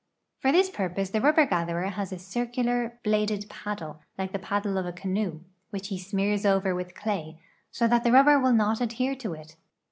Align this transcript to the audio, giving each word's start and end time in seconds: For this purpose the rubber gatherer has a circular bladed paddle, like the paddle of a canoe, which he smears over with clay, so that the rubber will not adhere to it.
For 0.39 0.51
this 0.51 0.71
purpose 0.71 1.11
the 1.11 1.21
rubber 1.21 1.45
gatherer 1.45 1.89
has 1.89 2.11
a 2.11 2.17
circular 2.17 2.97
bladed 3.03 3.45
paddle, 3.51 3.99
like 4.17 4.31
the 4.31 4.39
paddle 4.39 4.79
of 4.79 4.87
a 4.87 4.91
canoe, 4.91 5.41
which 5.69 5.89
he 5.89 5.99
smears 5.99 6.43
over 6.43 6.73
with 6.73 6.95
clay, 6.95 7.37
so 7.69 7.87
that 7.87 8.03
the 8.03 8.11
rubber 8.11 8.39
will 8.39 8.53
not 8.53 8.81
adhere 8.81 9.13
to 9.17 9.33
it. 9.33 9.57